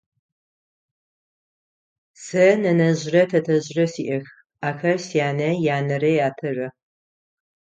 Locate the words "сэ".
2.23-2.45